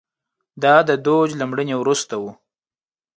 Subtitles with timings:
[0.63, 2.23] دا د دوج له مړینې وروسته و